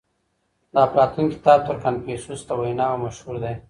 د 0.71 0.73
افلاطون 0.85 1.25
کتاب 1.33 1.59
تر 1.67 1.75
کنفوسوس 1.83 2.39
د 2.45 2.49
ويناوو 2.61 3.01
مشهور 3.05 3.35
دی. 3.43 3.55